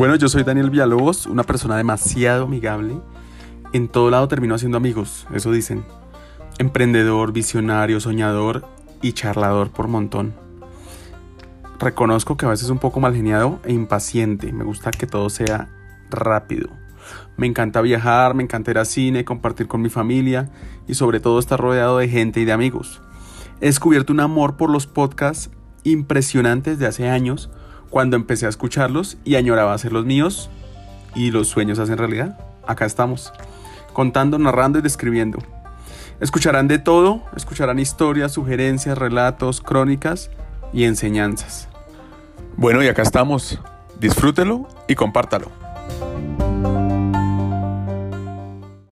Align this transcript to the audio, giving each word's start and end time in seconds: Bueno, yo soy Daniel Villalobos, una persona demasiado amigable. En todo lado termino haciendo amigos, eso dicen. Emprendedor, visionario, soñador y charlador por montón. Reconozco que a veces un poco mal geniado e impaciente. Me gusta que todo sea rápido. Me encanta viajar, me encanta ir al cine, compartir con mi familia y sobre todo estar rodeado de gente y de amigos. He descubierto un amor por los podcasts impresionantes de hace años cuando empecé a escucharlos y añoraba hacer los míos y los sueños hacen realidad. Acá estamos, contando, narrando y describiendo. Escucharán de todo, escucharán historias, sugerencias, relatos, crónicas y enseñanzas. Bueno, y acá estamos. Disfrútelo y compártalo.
Bueno, 0.00 0.16
yo 0.16 0.30
soy 0.30 0.44
Daniel 0.44 0.70
Villalobos, 0.70 1.26
una 1.26 1.42
persona 1.42 1.76
demasiado 1.76 2.44
amigable. 2.44 2.98
En 3.74 3.86
todo 3.86 4.08
lado 4.08 4.28
termino 4.28 4.54
haciendo 4.54 4.78
amigos, 4.78 5.26
eso 5.34 5.52
dicen. 5.52 5.84
Emprendedor, 6.56 7.34
visionario, 7.34 8.00
soñador 8.00 8.64
y 9.02 9.12
charlador 9.12 9.72
por 9.72 9.88
montón. 9.88 10.32
Reconozco 11.78 12.38
que 12.38 12.46
a 12.46 12.48
veces 12.48 12.70
un 12.70 12.78
poco 12.78 12.98
mal 12.98 13.14
geniado 13.14 13.60
e 13.62 13.74
impaciente. 13.74 14.54
Me 14.54 14.64
gusta 14.64 14.90
que 14.90 15.06
todo 15.06 15.28
sea 15.28 15.68
rápido. 16.08 16.70
Me 17.36 17.46
encanta 17.46 17.82
viajar, 17.82 18.32
me 18.32 18.42
encanta 18.42 18.70
ir 18.70 18.78
al 18.78 18.86
cine, 18.86 19.26
compartir 19.26 19.68
con 19.68 19.82
mi 19.82 19.90
familia 19.90 20.50
y 20.88 20.94
sobre 20.94 21.20
todo 21.20 21.38
estar 21.38 21.60
rodeado 21.60 21.98
de 21.98 22.08
gente 22.08 22.40
y 22.40 22.46
de 22.46 22.52
amigos. 22.52 23.02
He 23.60 23.66
descubierto 23.66 24.14
un 24.14 24.20
amor 24.20 24.56
por 24.56 24.70
los 24.70 24.86
podcasts 24.86 25.50
impresionantes 25.84 26.78
de 26.78 26.86
hace 26.86 27.06
años 27.10 27.50
cuando 27.90 28.16
empecé 28.16 28.46
a 28.46 28.48
escucharlos 28.48 29.18
y 29.24 29.34
añoraba 29.34 29.74
hacer 29.74 29.92
los 29.92 30.06
míos 30.06 30.48
y 31.14 31.30
los 31.30 31.48
sueños 31.48 31.78
hacen 31.78 31.98
realidad. 31.98 32.38
Acá 32.66 32.86
estamos, 32.86 33.32
contando, 33.92 34.38
narrando 34.38 34.78
y 34.78 34.82
describiendo. 34.82 35.38
Escucharán 36.20 36.68
de 36.68 36.78
todo, 36.78 37.22
escucharán 37.36 37.78
historias, 37.78 38.32
sugerencias, 38.32 38.96
relatos, 38.96 39.60
crónicas 39.60 40.30
y 40.72 40.84
enseñanzas. 40.84 41.68
Bueno, 42.56 42.82
y 42.82 42.88
acá 42.88 43.02
estamos. 43.02 43.58
Disfrútelo 43.98 44.68
y 44.86 44.94
compártalo. 44.94 45.50